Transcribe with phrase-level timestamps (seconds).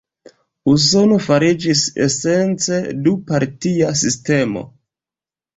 [0.71, 4.69] Usono fariĝis esence du-partia sistemo.